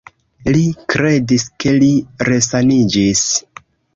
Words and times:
Li 0.53 0.61
kredis, 0.93 1.43
ke 1.65 1.75
li 1.83 1.91
resaniĝis. 2.31 3.23